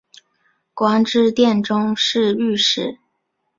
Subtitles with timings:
[0.73, 2.97] 官至殿中侍御史。